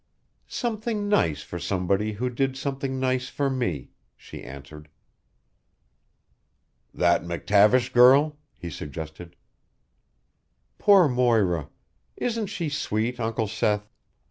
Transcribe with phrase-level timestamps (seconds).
[0.47, 4.89] "Something nice for somebody who did something nice for me," she answered.
[6.91, 9.35] "That McTavish girl?" he suggested.
[10.79, 11.69] "Poor Moira!
[12.17, 13.91] Isn't she sweet, Uncle Seth?